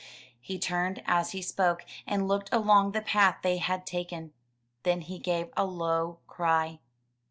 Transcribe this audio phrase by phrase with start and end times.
[0.41, 4.33] He turned as he spoke, and looked along the path they had taken.
[4.81, 6.79] Then he gave a low cry.